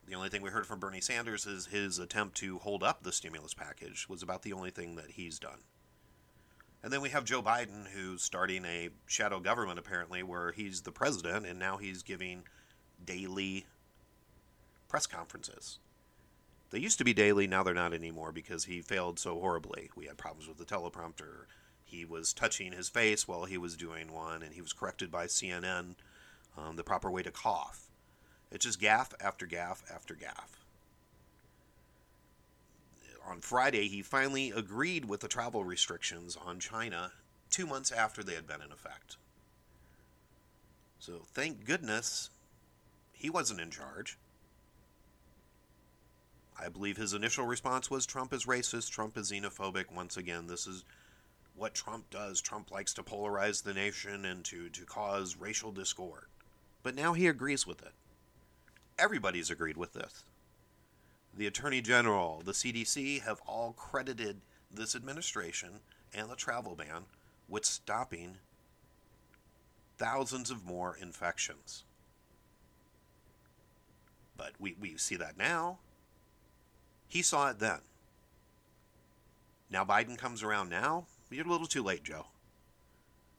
The 0.06 0.14
only 0.14 0.28
thing 0.28 0.42
we 0.42 0.50
heard 0.50 0.66
from 0.66 0.80
Bernie 0.80 1.00
Sanders 1.00 1.46
is 1.46 1.66
his 1.66 1.98
attempt 1.98 2.36
to 2.38 2.58
hold 2.58 2.82
up 2.82 3.02
the 3.02 3.12
stimulus 3.12 3.54
package 3.54 4.06
was 4.08 4.22
about 4.22 4.42
the 4.42 4.52
only 4.52 4.70
thing 4.70 4.96
that 4.96 5.12
he's 5.12 5.38
done. 5.38 5.60
And 6.82 6.92
then 6.92 7.00
we 7.00 7.08
have 7.08 7.24
Joe 7.24 7.42
Biden, 7.42 7.88
who's 7.88 8.22
starting 8.22 8.66
a 8.66 8.90
shadow 9.06 9.40
government 9.40 9.78
apparently, 9.78 10.22
where 10.22 10.52
he's 10.52 10.82
the 10.82 10.92
president 10.92 11.46
and 11.46 11.58
now 11.58 11.78
he's 11.78 12.02
giving 12.02 12.42
daily 13.02 13.64
press 14.88 15.06
conferences. 15.06 15.78
They 16.70 16.80
used 16.80 16.98
to 16.98 17.04
be 17.04 17.14
daily, 17.14 17.46
now 17.46 17.62
they're 17.62 17.72
not 17.72 17.94
anymore 17.94 18.32
because 18.32 18.64
he 18.64 18.82
failed 18.82 19.18
so 19.18 19.38
horribly. 19.40 19.90
We 19.96 20.06
had 20.06 20.18
problems 20.18 20.46
with 20.46 20.58
the 20.58 20.64
teleprompter. 20.64 21.46
He 21.84 22.04
was 22.04 22.34
touching 22.34 22.72
his 22.72 22.88
face 22.90 23.26
while 23.26 23.44
he 23.44 23.56
was 23.56 23.76
doing 23.76 24.12
one, 24.12 24.42
and 24.42 24.52
he 24.52 24.60
was 24.60 24.72
corrected 24.72 25.10
by 25.10 25.26
CNN 25.26 25.94
um, 26.58 26.76
the 26.76 26.84
proper 26.84 27.10
way 27.10 27.22
to 27.22 27.30
cough. 27.30 27.90
It's 28.54 28.64
just 28.64 28.80
gaffe 28.80 29.12
after 29.20 29.48
gaffe 29.48 29.82
after 29.92 30.14
gaffe. 30.14 30.60
On 33.26 33.40
Friday, 33.40 33.88
he 33.88 34.00
finally 34.00 34.52
agreed 34.52 35.06
with 35.06 35.20
the 35.20 35.28
travel 35.28 35.64
restrictions 35.64 36.36
on 36.36 36.60
China 36.60 37.10
two 37.50 37.66
months 37.66 37.90
after 37.90 38.22
they 38.22 38.36
had 38.36 38.46
been 38.46 38.62
in 38.62 38.70
effect. 38.70 39.16
So 41.00 41.22
thank 41.26 41.64
goodness 41.64 42.30
he 43.12 43.28
wasn't 43.28 43.60
in 43.60 43.70
charge. 43.70 44.18
I 46.56 46.68
believe 46.68 46.96
his 46.96 47.12
initial 47.12 47.46
response 47.46 47.90
was 47.90 48.06
Trump 48.06 48.32
is 48.32 48.46
racist, 48.46 48.92
Trump 48.92 49.18
is 49.18 49.32
xenophobic. 49.32 49.90
Once 49.92 50.16
again, 50.16 50.46
this 50.46 50.68
is 50.68 50.84
what 51.56 51.74
Trump 51.74 52.08
does. 52.08 52.40
Trump 52.40 52.70
likes 52.70 52.94
to 52.94 53.02
polarize 53.02 53.64
the 53.64 53.74
nation 53.74 54.24
and 54.24 54.44
to, 54.44 54.68
to 54.68 54.84
cause 54.84 55.36
racial 55.36 55.72
discord. 55.72 56.26
But 56.84 56.94
now 56.94 57.14
he 57.14 57.26
agrees 57.26 57.66
with 57.66 57.82
it. 57.82 57.92
Everybody's 58.98 59.50
agreed 59.50 59.76
with 59.76 59.92
this. 59.92 60.24
The 61.36 61.46
Attorney 61.46 61.80
General, 61.80 62.42
the 62.44 62.52
CDC 62.52 63.22
have 63.22 63.40
all 63.46 63.72
credited 63.72 64.40
this 64.70 64.94
administration 64.94 65.80
and 66.14 66.30
the 66.30 66.36
travel 66.36 66.76
ban 66.76 67.04
with 67.48 67.64
stopping 67.64 68.36
thousands 69.98 70.50
of 70.50 70.64
more 70.64 70.96
infections. 71.00 71.84
But 74.36 74.52
we, 74.58 74.76
we 74.80 74.96
see 74.96 75.16
that 75.16 75.36
now. 75.36 75.78
He 77.08 77.22
saw 77.22 77.50
it 77.50 77.58
then. 77.58 77.80
Now 79.70 79.84
Biden 79.84 80.16
comes 80.16 80.42
around 80.42 80.68
now. 80.68 81.06
You're 81.30 81.46
a 81.46 81.50
little 81.50 81.66
too 81.66 81.82
late, 81.82 82.04
Joe. 82.04 82.26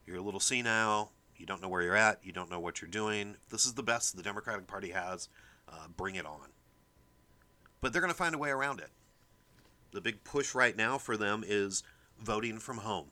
You're 0.06 0.18
a 0.18 0.22
little 0.22 0.40
senile. 0.40 1.12
You 1.38 1.46
don't 1.46 1.62
know 1.62 1.68
where 1.68 1.82
you're 1.82 1.96
at. 1.96 2.20
You 2.24 2.32
don't 2.32 2.50
know 2.50 2.60
what 2.60 2.82
you're 2.82 2.90
doing. 2.90 3.36
This 3.50 3.66
is 3.66 3.74
the 3.74 3.84
best 3.84 4.16
the 4.16 4.24
Democratic 4.24 4.68
Party 4.68 4.92
has. 4.92 5.30
Uh, 5.68 5.88
bring 5.96 6.16
it 6.16 6.26
on. 6.26 6.50
But 7.82 7.92
they're 7.92 8.02
going 8.02 8.14
to 8.14 8.18
find 8.18 8.36
a 8.36 8.40
way 8.40 8.50
around 8.50 8.80
it. 8.80 8.90
The 9.92 10.02
big 10.02 10.24
push 10.24 10.56
right 10.56 10.76
now 10.76 10.98
for 10.98 11.18
them 11.18 11.44
is 11.46 11.84
voting 12.20 12.60
from 12.60 12.78
home. 12.78 13.08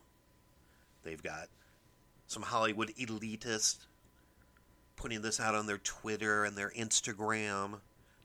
They've 1.03 1.21
got 1.21 1.47
some 2.27 2.43
Hollywood 2.43 2.93
elitists 2.95 3.85
putting 4.95 5.21
this 5.21 5.39
out 5.39 5.55
on 5.55 5.67
their 5.67 5.77
Twitter 5.77 6.45
and 6.45 6.57
their 6.57 6.71
Instagram 6.71 7.79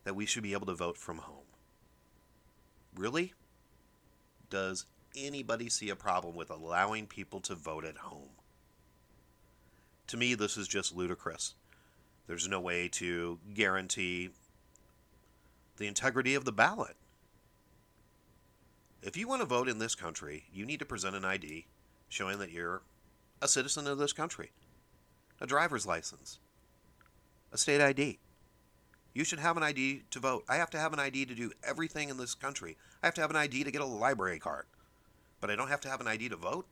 that 0.04 0.14
we 0.14 0.26
should 0.26 0.42
be 0.42 0.52
able 0.52 0.66
to 0.66 0.74
vote 0.74 0.96
from 0.96 1.18
home. 1.18 1.44
Really? 2.96 3.34
Does 4.50 4.86
anybody 5.16 5.68
see 5.68 5.90
a 5.90 5.96
problem 5.96 6.34
with 6.34 6.50
allowing 6.50 7.06
people 7.06 7.40
to 7.40 7.54
vote 7.54 7.84
at 7.84 7.98
home? 7.98 8.30
To 10.08 10.16
me, 10.16 10.34
this 10.34 10.56
is 10.56 10.66
just 10.66 10.96
ludicrous. 10.96 11.54
There's 12.26 12.48
no 12.48 12.60
way 12.60 12.88
to 12.92 13.38
guarantee 13.54 14.30
the 15.76 15.86
integrity 15.86 16.34
of 16.34 16.44
the 16.44 16.52
ballot. 16.52 16.96
If 19.02 19.16
you 19.16 19.28
want 19.28 19.42
to 19.42 19.46
vote 19.46 19.68
in 19.68 19.78
this 19.78 19.94
country, 19.94 20.44
you 20.52 20.66
need 20.66 20.80
to 20.80 20.86
present 20.86 21.14
an 21.14 21.24
ID 21.24 21.66
showing 22.08 22.38
that 22.38 22.50
you're 22.50 22.82
a 23.40 23.48
citizen 23.48 23.86
of 23.86 23.98
this 23.98 24.12
country, 24.12 24.50
a 25.40 25.46
driver's 25.46 25.86
license, 25.86 26.38
a 27.52 27.58
state 27.58 27.80
ID. 27.80 28.18
You 29.12 29.24
should 29.24 29.38
have 29.38 29.56
an 29.56 29.62
ID 29.62 30.04
to 30.10 30.20
vote. 30.20 30.44
I 30.48 30.56
have 30.56 30.70
to 30.70 30.78
have 30.78 30.92
an 30.92 30.98
ID 30.98 31.26
to 31.26 31.34
do 31.34 31.52
everything 31.62 32.08
in 32.08 32.16
this 32.16 32.34
country. 32.34 32.76
I 33.02 33.06
have 33.06 33.14
to 33.14 33.20
have 33.20 33.30
an 33.30 33.36
ID 33.36 33.64
to 33.64 33.70
get 33.70 33.82
a 33.82 33.86
library 33.86 34.38
card. 34.38 34.66
But 35.40 35.50
I 35.50 35.56
don't 35.56 35.68
have 35.68 35.80
to 35.82 35.88
have 35.88 36.00
an 36.00 36.08
ID 36.08 36.30
to 36.30 36.36
vote? 36.36 36.66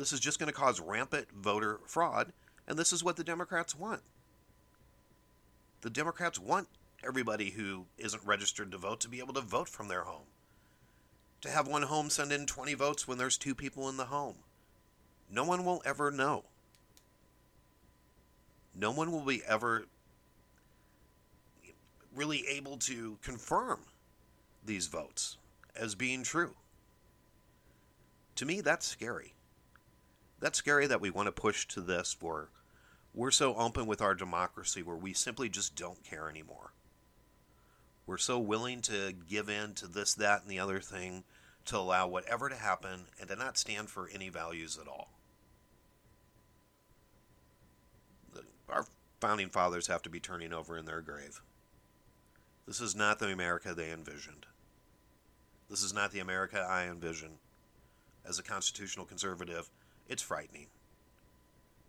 This 0.00 0.14
is 0.14 0.20
just 0.20 0.38
going 0.38 0.50
to 0.50 0.58
cause 0.58 0.80
rampant 0.80 1.26
voter 1.30 1.78
fraud, 1.84 2.32
and 2.66 2.78
this 2.78 2.90
is 2.90 3.04
what 3.04 3.16
the 3.16 3.22
Democrats 3.22 3.76
want. 3.76 4.00
The 5.82 5.90
Democrats 5.90 6.38
want 6.38 6.68
everybody 7.06 7.50
who 7.50 7.84
isn't 7.98 8.24
registered 8.24 8.72
to 8.72 8.78
vote 8.78 9.00
to 9.00 9.10
be 9.10 9.18
able 9.18 9.34
to 9.34 9.42
vote 9.42 9.68
from 9.68 9.88
their 9.88 10.04
home. 10.04 10.24
To 11.42 11.50
have 11.50 11.68
one 11.68 11.82
home 11.82 12.08
send 12.08 12.32
in 12.32 12.46
20 12.46 12.72
votes 12.72 13.06
when 13.06 13.18
there's 13.18 13.36
two 13.36 13.54
people 13.54 13.90
in 13.90 13.98
the 13.98 14.06
home. 14.06 14.36
No 15.30 15.44
one 15.44 15.66
will 15.66 15.82
ever 15.84 16.10
know. 16.10 16.44
No 18.74 18.92
one 18.92 19.12
will 19.12 19.26
be 19.26 19.42
ever 19.46 19.84
really 22.16 22.46
able 22.48 22.78
to 22.78 23.18
confirm 23.22 23.80
these 24.64 24.86
votes 24.86 25.36
as 25.76 25.94
being 25.94 26.22
true. 26.22 26.54
To 28.36 28.46
me, 28.46 28.62
that's 28.62 28.86
scary. 28.88 29.34
That's 30.40 30.58
scary 30.58 30.86
that 30.86 31.00
we 31.00 31.10
want 31.10 31.26
to 31.26 31.32
push 31.32 31.66
to 31.68 31.80
this 31.80 32.12
for 32.12 32.48
we're 33.14 33.30
so 33.30 33.56
open 33.56 33.86
with 33.86 34.00
our 34.00 34.14
democracy 34.14 34.82
where 34.82 34.96
we 34.96 35.12
simply 35.12 35.48
just 35.48 35.74
don't 35.74 36.04
care 36.04 36.28
anymore. 36.30 36.72
We're 38.06 38.18
so 38.18 38.38
willing 38.38 38.82
to 38.82 39.12
give 39.28 39.48
in 39.48 39.74
to 39.74 39.86
this, 39.86 40.14
that, 40.14 40.42
and 40.42 40.50
the 40.50 40.58
other 40.58 40.80
thing 40.80 41.24
to 41.66 41.76
allow 41.76 42.06
whatever 42.06 42.48
to 42.48 42.56
happen 42.56 43.06
and 43.18 43.28
to 43.28 43.36
not 43.36 43.58
stand 43.58 43.90
for 43.90 44.08
any 44.12 44.28
values 44.28 44.78
at 44.80 44.88
all. 44.88 45.10
Our 48.68 48.86
founding 49.20 49.48
fathers 49.48 49.88
have 49.88 50.02
to 50.02 50.10
be 50.10 50.20
turning 50.20 50.52
over 50.52 50.78
in 50.78 50.86
their 50.86 51.00
grave. 51.00 51.42
This 52.66 52.80
is 52.80 52.94
not 52.94 53.18
the 53.18 53.32
America 53.32 53.74
they 53.74 53.90
envisioned. 53.90 54.46
This 55.68 55.82
is 55.82 55.92
not 55.92 56.12
the 56.12 56.20
America 56.20 56.64
I 56.68 56.84
envision. 56.84 57.38
As 58.24 58.38
a 58.38 58.44
constitutional 58.44 59.06
conservative, 59.06 59.68
it's 60.10 60.22
frightening. 60.22 60.66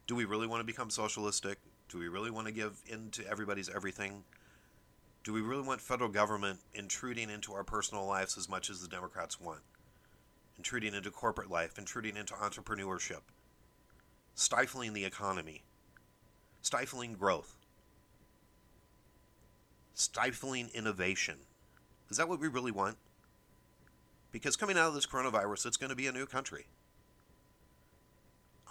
Do 0.06 0.16
we 0.16 0.26
really 0.26 0.48
want 0.48 0.62
to 0.62 0.66
become 0.66 0.92
socialistic? 0.92 1.58
Do 1.90 1.98
we 1.98 2.08
really 2.08 2.30
want 2.30 2.48
to 2.48 2.54
give 2.54 2.80
in 2.86 3.10
to 3.12 3.28
everybody's 3.28 3.68
everything? 3.68 4.24
Do 5.24 5.34
we 5.34 5.42
really 5.42 5.64
want 5.64 5.82
federal 5.82 6.10
government 6.10 6.60
intruding 6.74 7.30
into 7.30 7.54
our 7.54 7.64
personal 7.64 8.06
lives 8.06 8.38
as 8.38 8.48
much 8.48 8.70
as 8.70 8.82
the 8.82 8.88
Democrats 8.88 9.42
want? 9.42 9.62
Intruding 10.56 10.94
into 10.94 11.10
corporate 11.10 11.50
life, 11.50 11.80
intruding 11.80 12.16
into 12.16 12.34
entrepreneurship, 12.36 13.22
stifling 14.36 14.94
the 14.94 15.06
economy, 15.06 15.64
stifling 16.62 17.14
growth, 17.14 17.58
stifling 19.96 20.70
innovation. 20.76 21.38
Is 22.10 22.18
that 22.18 22.30
what 22.30 22.40
we 22.40 22.48
really 22.48 22.72
want? 22.72 22.98
Because 24.32 24.56
coming 24.56 24.78
out 24.78 24.90
of 24.90 24.94
this 24.94 25.08
coronavirus, 25.08 25.66
it's 25.66 25.78
going 25.78 25.90
to 25.90 25.96
be 25.96 26.08
a 26.08 26.12
new 26.12 26.28
country 26.28 26.68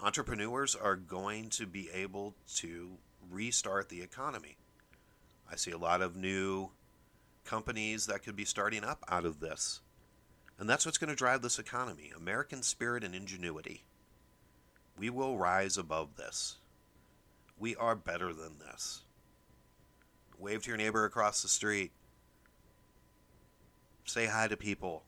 entrepreneurs 0.02 0.74
are 0.74 0.96
going 0.96 1.50
to 1.50 1.66
be 1.66 1.90
able 1.92 2.34
to 2.56 2.92
restart 3.30 3.88
the 3.88 4.02
economy. 4.02 4.56
I 5.50 5.56
see 5.56 5.70
a 5.70 5.78
lot 5.78 6.00
of 6.00 6.16
new 6.16 6.70
companies 7.44 8.06
that 8.06 8.22
could 8.22 8.36
be 8.36 8.44
starting 8.44 8.84
up 8.84 9.04
out 9.08 9.24
of 9.24 9.40
this. 9.40 9.80
And 10.58 10.68
that's 10.68 10.84
what's 10.84 10.98
going 10.98 11.10
to 11.10 11.16
drive 11.16 11.42
this 11.42 11.58
economy 11.58 12.12
American 12.16 12.62
spirit 12.62 13.02
and 13.02 13.14
ingenuity. 13.14 13.84
We 14.98 15.10
will 15.10 15.38
rise 15.38 15.78
above 15.78 16.16
this. 16.16 16.56
We 17.58 17.76
are 17.76 17.96
better 17.96 18.32
than 18.32 18.58
this. 18.58 19.02
Wave 20.38 20.62
to 20.62 20.68
your 20.68 20.76
neighbor 20.76 21.04
across 21.04 21.42
the 21.42 21.48
street. 21.48 21.92
Say 24.04 24.26
hi 24.26 24.48
to 24.48 24.56
people. 24.56 25.04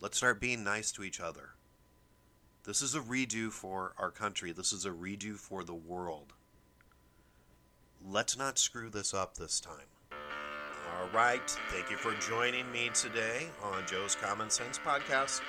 Let's 0.00 0.16
start 0.16 0.40
being 0.40 0.64
nice 0.64 0.92
to 0.92 1.02
each 1.02 1.20
other. 1.20 1.50
This 2.66 2.82
is 2.82 2.96
a 2.96 3.00
redo 3.00 3.52
for 3.52 3.92
our 3.96 4.10
country. 4.10 4.50
This 4.50 4.72
is 4.72 4.84
a 4.84 4.90
redo 4.90 5.36
for 5.36 5.62
the 5.62 5.72
world. 5.72 6.32
Let's 8.04 8.36
not 8.36 8.58
screw 8.58 8.90
this 8.90 9.14
up 9.14 9.36
this 9.36 9.60
time. 9.60 9.86
All 10.10 11.08
right. 11.14 11.48
Thank 11.70 11.92
you 11.92 11.96
for 11.96 12.12
joining 12.14 12.70
me 12.72 12.90
today 12.92 13.46
on 13.62 13.86
Joe's 13.86 14.16
Common 14.16 14.50
Sense 14.50 14.80
Podcast. 14.84 15.42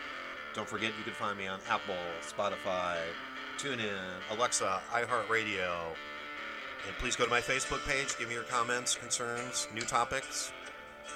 Don't 0.54 0.70
forget 0.70 0.94
you 0.96 1.04
can 1.04 1.14
find 1.14 1.40
me 1.40 1.48
on 1.48 1.60
Apple, 1.68 1.96
Spotify, 2.22 2.98
TuneIn, 3.58 3.90
Alexa, 4.30 4.80
iHeartRadio. 4.92 5.76
And 6.86 6.96
please 7.00 7.16
go 7.16 7.24
to 7.24 7.32
my 7.32 7.42
Facebook 7.42 7.84
page, 7.88 8.16
give 8.20 8.28
me 8.28 8.36
your 8.36 8.44
comments, 8.44 8.94
concerns, 8.94 9.68
new 9.74 9.82
topics. 9.82 10.52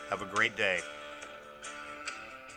Have 0.10 0.24
a 0.24 0.26
great 0.26 0.58
day. 0.58 0.80